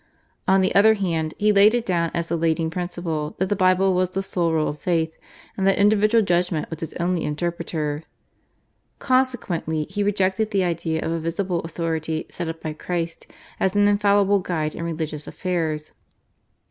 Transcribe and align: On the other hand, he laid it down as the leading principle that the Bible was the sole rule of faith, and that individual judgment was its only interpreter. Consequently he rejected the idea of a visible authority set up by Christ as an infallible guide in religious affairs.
On 0.47 0.61
the 0.61 0.73
other 0.73 0.95
hand, 0.95 1.35
he 1.37 1.51
laid 1.51 1.75
it 1.75 1.85
down 1.85 2.09
as 2.15 2.27
the 2.27 2.35
leading 2.35 2.71
principle 2.71 3.35
that 3.37 3.49
the 3.49 3.55
Bible 3.55 3.93
was 3.93 4.09
the 4.09 4.23
sole 4.23 4.51
rule 4.51 4.69
of 4.69 4.79
faith, 4.79 5.15
and 5.55 5.67
that 5.67 5.77
individual 5.77 6.23
judgment 6.23 6.67
was 6.71 6.81
its 6.81 6.95
only 6.99 7.23
interpreter. 7.23 8.01
Consequently 8.97 9.85
he 9.91 10.01
rejected 10.01 10.49
the 10.49 10.63
idea 10.63 11.05
of 11.05 11.11
a 11.11 11.19
visible 11.19 11.59
authority 11.59 12.25
set 12.29 12.47
up 12.47 12.63
by 12.63 12.73
Christ 12.73 13.27
as 13.59 13.75
an 13.75 13.87
infallible 13.87 14.39
guide 14.39 14.73
in 14.73 14.83
religious 14.83 15.27
affairs. 15.27 15.91